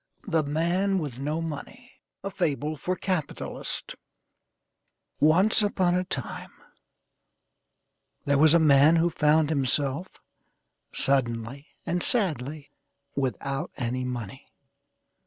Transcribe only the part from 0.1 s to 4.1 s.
THE MAN WITH NO MONEY A FABLE FOR CAPITALISTS